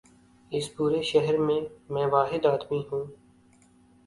اس 0.51 0.65
پورے 0.75 1.01
شہر 1.01 1.37
میں، 1.37 1.59
میں 1.89 2.05
واحد 2.11 2.45
آدمی 2.45 2.81
ہوں۔ 2.91 3.05